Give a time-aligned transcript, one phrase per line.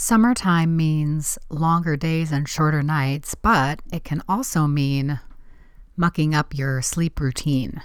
[0.00, 5.18] Summertime means longer days and shorter nights, but it can also mean
[5.96, 7.82] mucking up your sleep routine.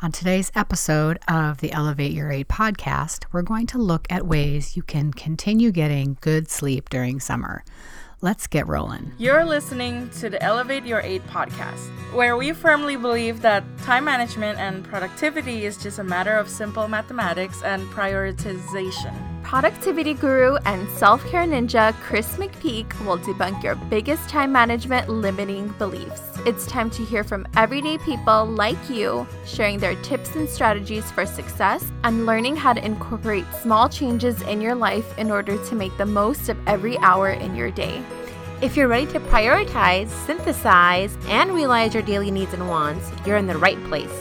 [0.00, 4.74] On today's episode of the Elevate Your Eight podcast, we're going to look at ways
[4.74, 7.62] you can continue getting good sleep during summer.
[8.22, 9.12] Let's get rolling.
[9.18, 14.58] You're listening to the Elevate Your Eight podcast, where we firmly believe that time management
[14.58, 19.37] and productivity is just a matter of simple mathematics and prioritization.
[19.48, 25.68] Productivity guru and self care ninja Kris McPeak will debunk your biggest time management limiting
[25.78, 26.20] beliefs.
[26.44, 31.24] It's time to hear from everyday people like you, sharing their tips and strategies for
[31.24, 35.96] success and learning how to incorporate small changes in your life in order to make
[35.96, 38.02] the most of every hour in your day.
[38.60, 43.46] If you're ready to prioritize, synthesize, and realize your daily needs and wants, you're in
[43.46, 44.12] the right place.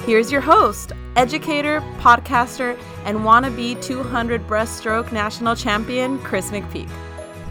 [0.00, 6.88] Here's your host, educator, podcaster, and wannabe 200 breaststroke national champion, Kris McPeak.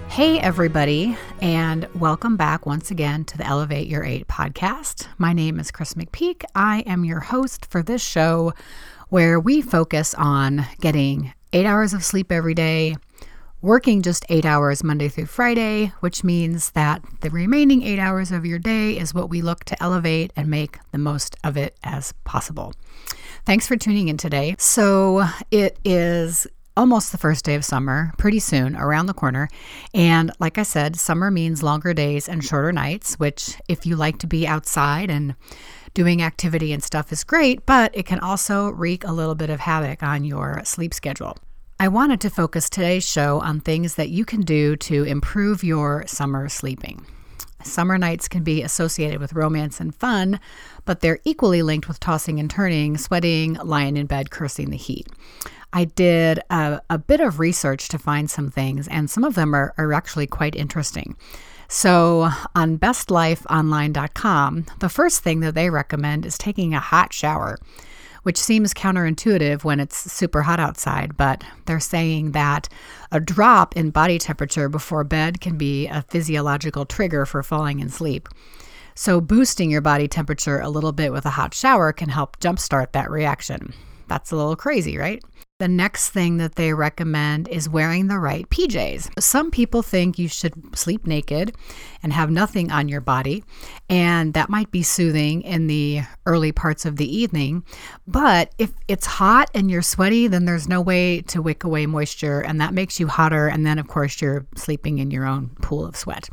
[0.09, 5.07] Hey, everybody, and welcome back once again to the Elevate Your Eight podcast.
[5.17, 6.43] My name is Kris McPeak.
[6.53, 8.53] I am your host for this show
[9.09, 12.95] where we focus on getting eight hours of sleep every day
[13.63, 18.45] working just eight hours Monday through Friday, which means that the remaining eight hours of
[18.45, 22.13] your day is what we look to elevate and make the most of it as
[22.25, 22.73] possible.
[23.45, 24.55] Thanks for tuning in today.
[24.57, 29.49] So it is almost the first day of summer, pretty soon, around the corner.
[29.93, 34.17] And like I said, summer means longer days and shorter nights, which, if you like
[34.19, 35.35] to be outside and
[35.93, 39.59] doing activity and stuff, is great, but it can also wreak a little bit of
[39.59, 41.37] havoc on your sleep schedule.
[41.79, 46.05] I wanted to focus today's show on things that you can do to improve your
[46.07, 47.05] summer sleeping.
[47.63, 50.39] Summer nights can be associated with romance and fun,
[50.85, 55.07] but they're equally linked with tossing and turning, sweating, lying in bed, cursing the heat.
[55.71, 59.55] I did a, a bit of research to find some things, and some of them
[59.55, 61.15] are, are actually quite interesting.
[61.67, 67.57] So, on bestlifeonline.com, the first thing that they recommend is taking a hot shower
[68.23, 72.67] which seems counterintuitive when it's super hot outside, but they're saying that
[73.11, 77.89] a drop in body temperature before bed can be a physiological trigger for falling in
[77.89, 78.27] sleep.
[78.95, 82.91] So, boosting your body temperature a little bit with a hot shower can help jumpstart
[82.91, 83.73] that reaction.
[84.07, 85.23] That's a little crazy, right?
[85.59, 89.21] The next thing that they recommend is wearing the right PJs.
[89.21, 91.55] Some people think you should sleep naked
[92.01, 93.43] and have nothing on your body,
[93.87, 97.63] and that might be soothing in the early parts of the evening.
[98.07, 102.41] But if it's hot and you're sweaty, then there's no way to wick away moisture,
[102.41, 103.47] and that makes you hotter.
[103.47, 106.29] And then, of course, you're sleeping in your own pool of sweat.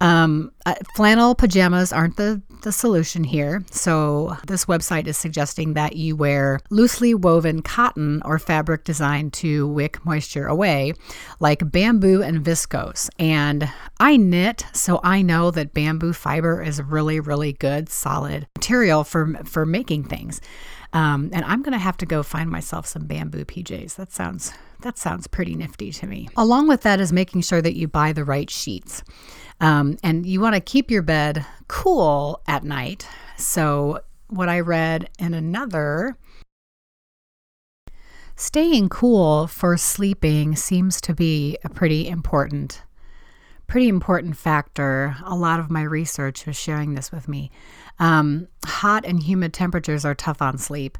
[0.00, 3.64] Um, uh, flannel pajamas aren't the, the solution here.
[3.70, 9.66] So, this website is suggesting that you wear loosely woven cotton or fabric designed to
[9.66, 10.92] wick moisture away,
[11.40, 13.08] like bamboo and viscose.
[13.18, 19.04] And I knit, so I know that bamboo fiber is really, really good, solid material
[19.04, 20.40] for, for making things.
[20.92, 23.96] Um, and I'm to have to go find myself some bamboo PJs.
[23.96, 26.28] That sounds that sounds pretty nifty to me.
[26.36, 29.02] Along with that is making sure that you buy the right sheets.
[29.60, 33.08] Um, and you want to keep your bed cool at night.
[33.36, 36.16] So, what I read in another
[38.36, 42.82] staying cool for sleeping seems to be a pretty important
[43.66, 45.16] pretty important factor.
[45.24, 47.50] A lot of my research was sharing this with me.
[47.98, 50.98] Um, hot and humid temperatures are tough on sleep.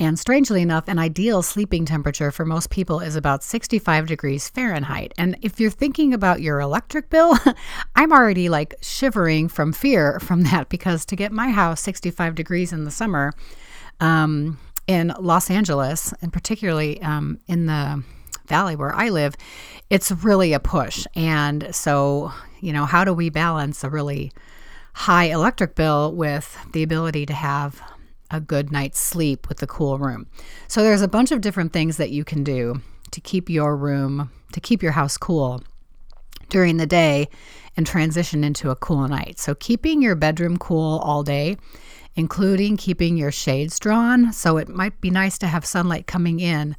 [0.00, 5.12] And strangely enough, an ideal sleeping temperature for most people is about 65 degrees Fahrenheit.
[5.18, 7.36] And if you're thinking about your electric bill,
[7.96, 12.72] I'm already like shivering from fear from that because to get my house 65 degrees
[12.72, 13.32] in the summer
[14.00, 18.02] um, in Los Angeles, and particularly um, in the
[18.48, 19.36] valley where I live,
[19.90, 21.06] it's really a push.
[21.14, 24.32] And so, you know, how do we balance a really
[24.94, 27.80] high electric bill with the ability to have
[28.30, 30.26] a good night's sleep with the cool room.
[30.66, 34.30] So there's a bunch of different things that you can do to keep your room,
[34.52, 35.62] to keep your house cool
[36.48, 37.28] during the day
[37.76, 39.38] and transition into a cool night.
[39.38, 41.56] So keeping your bedroom cool all day,
[42.18, 44.32] including keeping your shades drawn.
[44.32, 46.76] So it might be nice to have sunlight coming in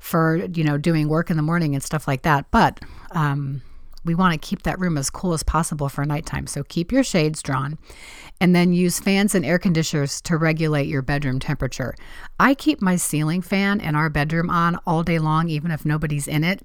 [0.00, 2.50] for, you know, doing work in the morning and stuff like that.
[2.50, 2.80] But
[3.10, 3.60] um,
[4.06, 6.46] we want to keep that room as cool as possible for nighttime.
[6.46, 7.76] So keep your shades drawn
[8.40, 11.94] and then use fans and air conditioners to regulate your bedroom temperature.
[12.40, 16.26] I keep my ceiling fan in our bedroom on all day long, even if nobody's
[16.26, 16.62] in it,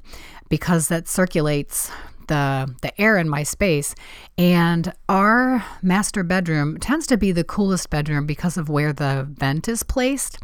[0.47, 1.91] because that circulates
[2.27, 3.95] the the air in my space
[4.37, 9.67] and our master bedroom tends to be the coolest bedroom because of where the vent
[9.67, 10.39] is placed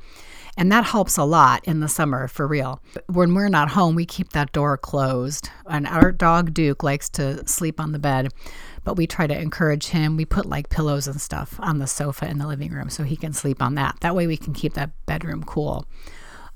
[0.58, 2.82] And that helps a lot in the summer for real.
[3.08, 5.50] When we're not home, we keep that door closed.
[5.70, 8.34] And our dog Duke likes to sleep on the bed,
[8.84, 10.18] but we try to encourage him.
[10.18, 13.16] We put like pillows and stuff on the sofa in the living room so he
[13.16, 13.98] can sleep on that.
[14.02, 15.86] That way we can keep that bedroom cool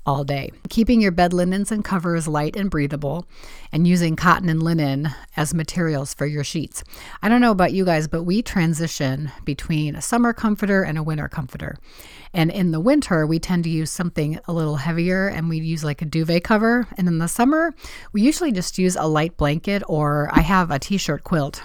[0.06, 0.50] all day.
[0.68, 3.26] Keeping your bed linens and covers light and breathable,
[3.72, 6.84] and using cotton and linen as materials for your sheets.
[7.22, 11.02] I don't know about you guys, but we transition between a summer comforter and a
[11.02, 11.76] winter comforter.
[12.32, 15.84] And in the winter, we tend to use something a little heavier and we use
[15.84, 16.86] like a duvet cover.
[16.96, 17.74] And in the summer,
[18.12, 21.62] we usually just use a light blanket or I have a t shirt quilt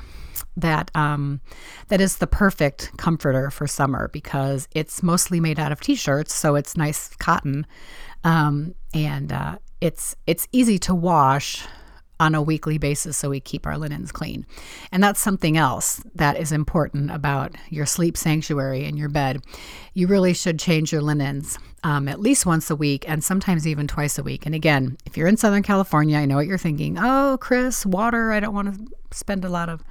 [0.57, 1.41] that um,
[1.87, 6.55] that is the perfect comforter for summer because it's mostly made out of t-shirts, so
[6.55, 7.65] it's nice cotton,
[8.23, 11.65] um, and uh, it's it's easy to wash
[12.19, 14.45] on a weekly basis so we keep our linens clean.
[14.91, 19.41] And that's something else that is important about your sleep sanctuary in your bed.
[19.93, 23.87] You really should change your linens um, at least once a week and sometimes even
[23.87, 24.45] twice a week.
[24.45, 26.97] And again, if you're in Southern California, I know what you're thinking.
[26.99, 28.31] Oh, Chris, water.
[28.31, 29.83] I don't want to spend a lot of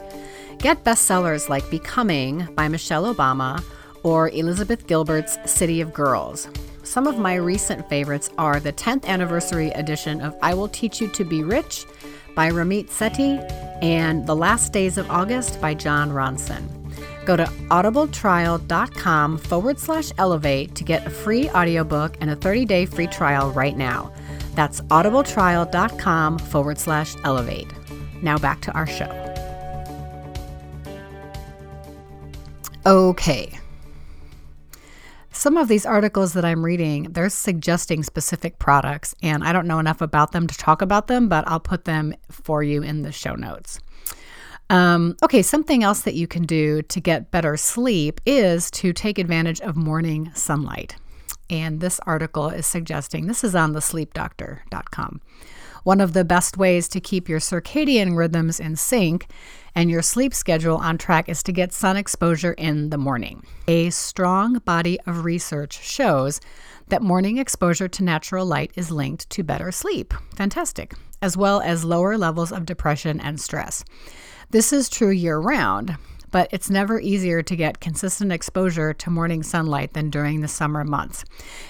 [0.60, 3.62] Get bestsellers like Becoming by Michelle Obama
[4.03, 6.47] or Elizabeth Gilbert's City of Girls.
[6.83, 11.07] Some of my recent favorites are the 10th anniversary edition of I Will Teach You
[11.09, 11.85] to Be Rich
[12.35, 13.39] by Ramit Sethi
[13.81, 16.67] and The Last Days of August by Jon Ronson.
[17.25, 22.85] Go to audibletrial.com forward slash elevate to get a free audiobook and a 30 day
[22.85, 24.13] free trial right now.
[24.56, 27.71] That's audibletrial.com forward slash elevate.
[28.21, 29.19] Now back to our show.
[32.85, 33.57] Okay,
[35.44, 39.78] some of these articles that I'm reading, they're suggesting specific products, and I don't know
[39.78, 43.12] enough about them to talk about them, but I'll put them for you in the
[43.12, 43.78] show notes.
[44.69, 49.19] Um, okay, something else that you can do to get better sleep is to take
[49.19, 50.95] advantage of morning sunlight.
[51.50, 55.19] And this article is suggesting this is on the sleepdoctor.com.
[55.83, 59.27] One of the best ways to keep your circadian rhythms in sync
[59.75, 63.44] and your sleep schedule on track is to get sun exposure in the morning.
[63.68, 66.39] A strong body of research shows
[66.88, 70.13] that morning exposure to natural light is linked to better sleep.
[70.35, 70.94] Fantastic.
[71.21, 73.83] As well as lower levels of depression and stress.
[74.51, 75.97] This is true year round,
[76.33, 80.83] but it's never easier to get consistent exposure to morning sunlight than during the summer
[80.83, 81.24] months.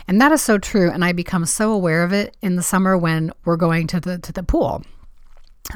[0.07, 2.97] And that is so true and I become so aware of it in the summer
[2.97, 4.83] when we're going to the to the pool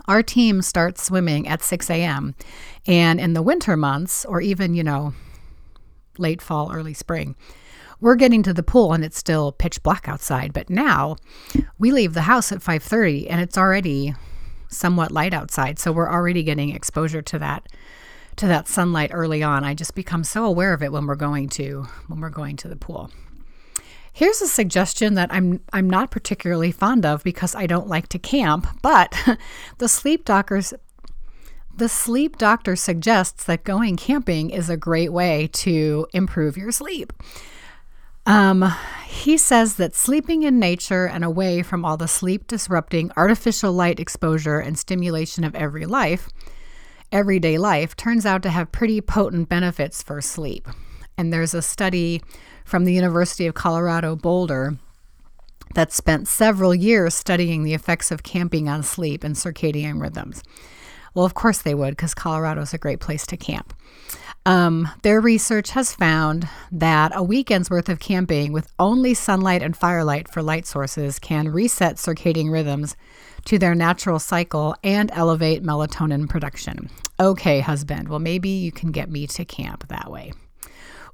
[0.08, 2.36] our team starts swimming at 6 a.m.
[2.86, 5.14] And in the winter months, or even, you know,
[6.18, 7.36] late fall, early spring,
[8.00, 10.54] we're getting to the pool and it's still pitch black outside.
[10.54, 11.16] But now
[11.80, 14.14] we leave the house at 5:30 and it's already
[14.70, 15.80] somewhat light outside.
[15.80, 17.68] So we're already getting exposure to that
[18.38, 19.64] to that sunlight early on.
[19.64, 22.68] I just become so aware of it when we're going to when we're going to
[22.68, 23.12] the pool.
[24.14, 28.20] Here's a suggestion that I'm I'm not particularly fond of because I don't like to
[28.20, 29.16] camp, but
[29.78, 30.74] the sleep doctors
[31.76, 37.14] the sleep doctor suggests that going camping is a great way to improve your sleep.
[38.26, 38.74] Um,
[39.06, 44.00] he says that sleeping in nature and away from all the sleep disrupting artificial light
[44.00, 46.28] exposure and stimulation of every life,
[47.12, 50.68] everyday life, turns out to have pretty potent benefits for sleep.
[51.18, 52.22] And there's a study
[52.66, 54.78] from the University of Colorado Boulder
[55.76, 60.44] that spent several years studying the effects of camping on sleep and circadian rhythms.
[61.14, 63.74] Well, of course they would, because Colorado is a great place to camp.
[64.46, 69.76] Um, their research has found that a weekend's worth of camping with only sunlight and
[69.76, 72.96] firelight for light sources can reset circadian rhythms
[73.48, 76.90] to their natural cycle and elevate melatonin production.
[77.18, 80.34] Okay, husband, well, maybe you can get me to camp that way.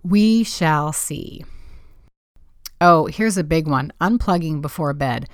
[0.01, 1.45] We shall see.
[2.81, 5.29] Oh, here's a big one unplugging before bed.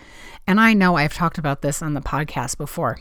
[0.45, 2.99] And I know I've talked about this on the podcast before.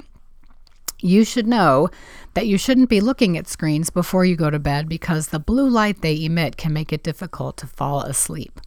[1.00, 1.88] You should know
[2.35, 5.69] that you shouldn't be looking at screens before you go to bed because the blue
[5.69, 8.61] light they emit can make it difficult to fall asleep.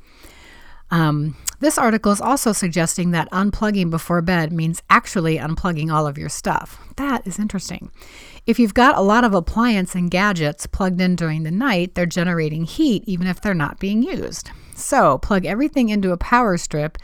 [0.92, 6.18] Um, this article is also suggesting that unplugging before bed means actually unplugging all of
[6.18, 6.80] your stuff.
[6.98, 7.92] That is interesting.
[8.46, 12.06] If you've got a lot of appliance and gadgets plugged in during the night, they're
[12.06, 14.52] generating heat even if they're not being used.
[14.76, 16.98] So, plug everything into a power strip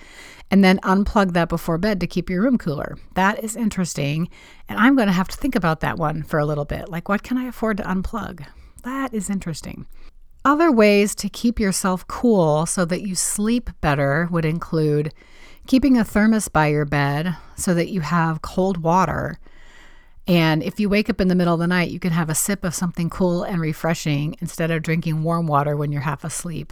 [0.50, 2.98] and then unplug that before bed to keep your room cooler.
[3.14, 4.30] That is interesting.
[4.68, 6.90] And I'm going to have to think about that one for a little bit.
[6.90, 8.46] Like, what can I afford to unplug?
[8.84, 9.86] That is interesting.
[10.48, 15.14] Other ways to keep yourself cool so that you sleep better would include
[15.66, 19.40] keeping a thermos by your bed so that you have cold water.
[20.26, 22.34] And if you wake up in the middle of the night, you can have a
[22.34, 26.72] sip of something cool and refreshing instead of drinking warm water when you're half asleep.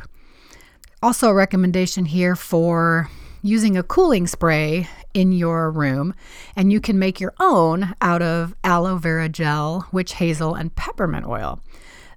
[1.04, 3.10] Also, a recommendation here for
[3.42, 6.16] using a cooling spray in your room,
[6.56, 11.28] and you can make your own out of aloe vera gel, witch hazel, and peppermint
[11.28, 11.60] oil.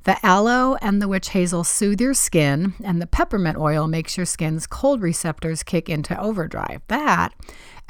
[0.08, 4.24] The aloe and the witch hazel soothe your skin, and the peppermint oil makes your
[4.24, 6.80] skin's cold receptors kick into overdrive.
[6.88, 7.34] That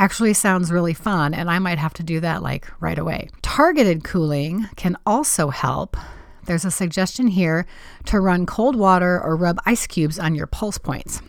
[0.00, 3.28] actually sounds really fun, and I might have to do that like right away.
[3.42, 5.96] Targeted cooling can also help.
[6.46, 7.66] There's a suggestion here
[8.06, 11.22] to run cold water or rub ice cubes on your pulse points.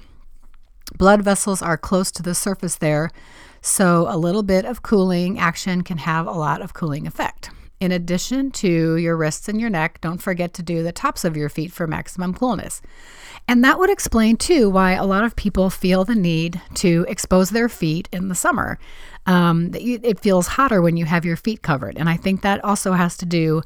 [0.98, 3.12] Blood vessels are close to the surface there,
[3.62, 7.52] so a little bit of cooling action can have a lot of cooling effect.
[7.80, 11.38] In addition to your wrists and your neck, don't forget to do the tops of
[11.38, 12.82] your feet for maximum coolness.
[13.48, 17.52] And that would explain, too, why a lot of people feel the need to expose
[17.52, 18.78] their feet in the summer.
[19.26, 21.98] Um, it feels hotter when you have your feet covered.
[21.98, 23.62] And I think that also has to do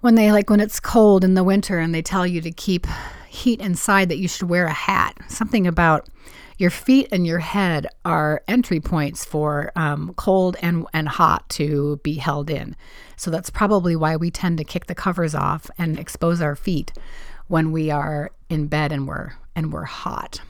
[0.00, 2.86] when they like when it's cold in the winter and they tell you to keep
[3.28, 5.16] heat inside that you should wear a hat.
[5.28, 6.08] Something about
[6.62, 11.96] your feet and your head are entry points for um, cold and, and hot to
[12.04, 12.76] be held in.
[13.16, 16.92] So that's probably why we tend to kick the covers off and expose our feet
[17.48, 20.40] when we are in bed and we're and we're hot.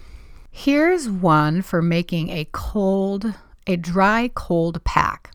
[0.50, 3.32] Here's one for making a cold,
[3.66, 5.32] a dry cold pack.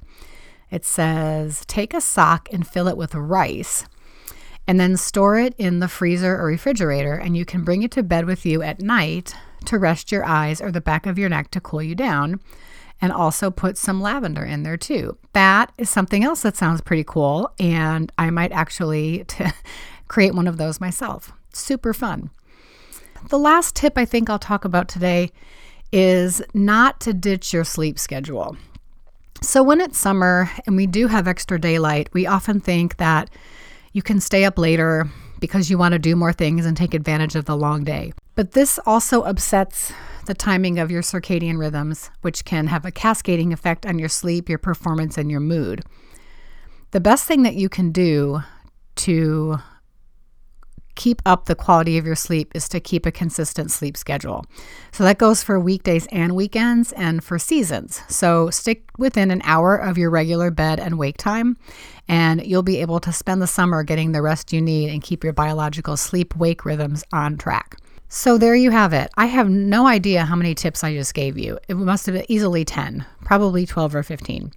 [0.69, 3.85] It says take a sock and fill it with rice
[4.67, 8.03] and then store it in the freezer or refrigerator and you can bring it to
[8.03, 9.33] bed with you at night
[9.65, 12.39] to rest your eyes or the back of your neck to cool you down.
[12.99, 15.17] And also put some lavender in there too.
[15.33, 17.51] That is something else that sounds pretty cool.
[17.59, 19.45] And I might actually t-
[20.07, 21.31] create one of those myself.
[21.53, 22.31] Super fun.
[23.29, 25.31] The last tip I think I'll talk about today
[25.91, 28.57] is not to ditch your sleep schedule.
[29.41, 33.29] So, when it's summer and we do have extra daylight, we often think that
[33.93, 35.09] you can stay up later
[35.39, 38.13] because you want to do more things and take advantage of the long day.
[38.35, 39.91] But this also upsets
[40.25, 44.49] the timing of your circadian rhythms, which can have a cascading effect on your sleep,
[44.49, 45.83] your performance, and your mood.
[46.91, 48.41] The best thing that you can do
[48.97, 49.57] to
[50.97, 54.45] keep up the quality of your sleep is to keep a consistent sleep schedule.
[54.91, 58.01] So that goes for weekdays and weekends and for seasons.
[58.09, 61.55] So stick within an hour of your regular bed and wake time,
[62.09, 65.23] and you'll be able to spend the summer getting the rest you need and keep
[65.23, 67.77] your biological sleep wake rhythms on track.
[68.09, 69.09] So there you have it.
[69.17, 71.59] I have no idea how many tips I just gave you.
[71.67, 74.51] It must have been easily 10, probably 12 or 15.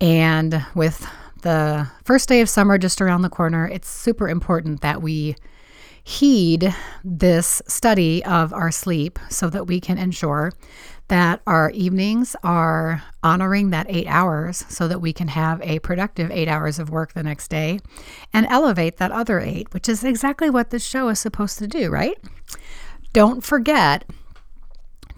[0.00, 1.06] And with
[1.42, 5.36] the first day of summer just around the corner, it's super important that we
[6.02, 10.52] heed this study of our sleep so that we can ensure
[11.08, 16.30] that our evenings are honoring that eight hours so that we can have a productive
[16.30, 17.80] eight hours of work the next day
[18.32, 21.90] and elevate that other eight, which is exactly what this show is supposed to do,
[21.90, 22.16] right?
[23.12, 24.04] Don't forget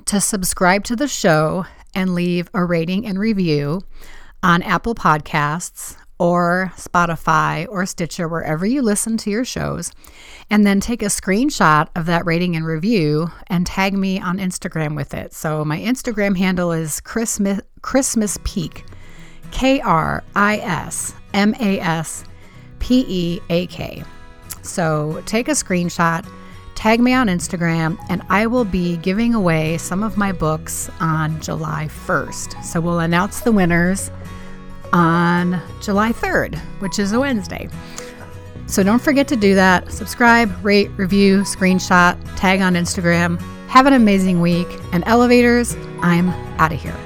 [0.07, 3.83] to subscribe to the show and leave a rating and review
[4.43, 9.91] on Apple Podcasts or Spotify or Stitcher, wherever you listen to your shows,
[10.50, 14.95] and then take a screenshot of that rating and review and tag me on Instagram
[14.95, 15.33] with it.
[15.35, 18.85] So my Instagram handle is Christmas Christmas Peak,
[19.50, 22.25] K R I S M A S
[22.79, 24.05] P E A K.
[24.62, 26.25] So take a screenshot
[26.76, 31.41] tag me on Instagram, and I will be giving away some of my books on
[31.41, 32.64] July 1st.
[32.64, 34.11] So we'll announce the winners
[34.92, 37.68] on July 3rd, which is a Wednesday.
[38.66, 39.90] So don't forget to do that.
[39.92, 43.40] Subscribe, rate, review, screenshot, tag on Instagram.
[43.68, 44.68] Have an amazing week.
[44.92, 46.96] And elevators, I'm out of here.